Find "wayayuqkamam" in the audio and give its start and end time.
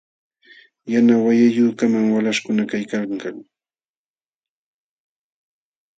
1.25-2.05